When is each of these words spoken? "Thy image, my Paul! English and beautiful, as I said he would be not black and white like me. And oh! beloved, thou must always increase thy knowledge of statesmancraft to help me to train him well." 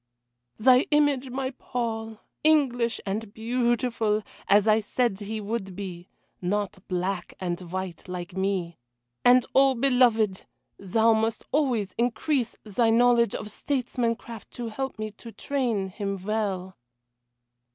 "Thy 0.57 0.87
image, 0.89 1.29
my 1.29 1.51
Paul! 1.59 2.21
English 2.43 2.99
and 3.05 3.31
beautiful, 3.31 4.23
as 4.47 4.67
I 4.67 4.79
said 4.79 5.19
he 5.19 5.39
would 5.39 5.75
be 5.75 6.09
not 6.41 6.79
black 6.87 7.35
and 7.39 7.61
white 7.71 8.07
like 8.07 8.35
me. 8.35 8.79
And 9.23 9.45
oh! 9.53 9.75
beloved, 9.75 10.47
thou 10.79 11.13
must 11.13 11.43
always 11.51 11.91
increase 11.99 12.57
thy 12.63 12.89
knowledge 12.89 13.35
of 13.35 13.51
statesmancraft 13.51 14.49
to 14.53 14.69
help 14.69 14.97
me 14.97 15.11
to 15.11 15.31
train 15.31 15.89
him 15.89 16.17
well." 16.25 16.75